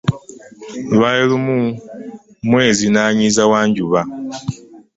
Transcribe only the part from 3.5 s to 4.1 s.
Wanjuba.